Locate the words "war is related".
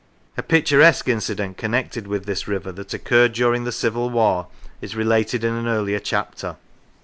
4.09-5.43